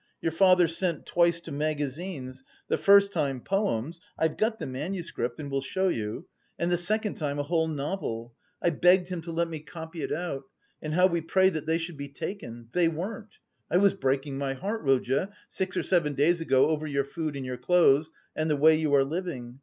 [0.19, 5.51] Your father sent twice to magazines the first time poems (I've got the manuscript and
[5.51, 6.27] will show you)
[6.57, 8.33] and the second time a whole novel
[8.63, 10.45] (I begged him to let me copy it out)
[10.81, 13.37] and how we prayed that they should be taken they weren't!
[13.69, 17.45] I was breaking my heart, Rodya, six or seven days ago over your food and
[17.45, 19.59] your clothes and the way you are living.